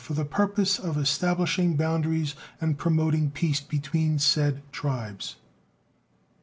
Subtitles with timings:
[0.03, 5.35] for the purpose of establishing boundaries and promoting peace between said tribes.